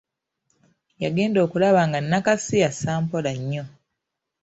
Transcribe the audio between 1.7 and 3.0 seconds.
nga Nakasi assa